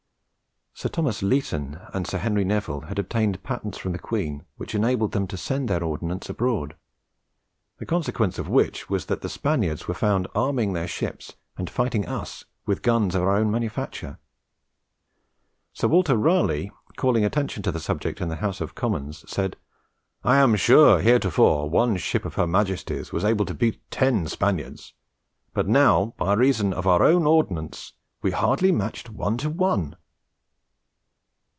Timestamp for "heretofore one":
20.99-21.95